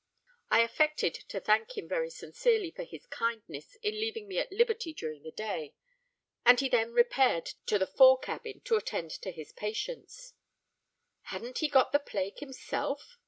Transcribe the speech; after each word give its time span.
_'I 0.49 0.61
affected 0.63 1.13
to 1.13 1.39
thank 1.39 1.77
him 1.77 1.87
very 1.87 2.09
sincerely 2.09 2.71
for 2.71 2.81
his 2.83 3.05
kindness 3.05 3.75
in 3.83 3.93
leaving 3.93 4.27
me 4.27 4.39
at 4.39 4.51
liberty 4.51 4.95
during 4.95 5.21
the 5.21 5.31
day; 5.31 5.75
and 6.43 6.59
he 6.59 6.69
then 6.69 6.91
repaired 6.91 7.51
to 7.67 7.77
the 7.77 7.85
fore 7.85 8.17
cabin 8.17 8.61
to 8.61 8.77
attend 8.77 9.11
to 9.11 9.29
his 9.31 9.51
patients." 9.51 10.33
"Hadn't 11.25 11.59
he 11.59 11.69
got 11.69 11.91
the 11.91 11.99
plague 11.99 12.39
himself?" 12.39 13.19